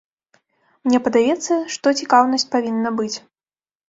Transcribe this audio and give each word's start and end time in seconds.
Мне 0.85 0.99
падаецца, 1.07 1.57
што 1.75 1.93
цікаўнасць 1.99 2.47
павінна 2.57 2.89
быць. 3.01 3.15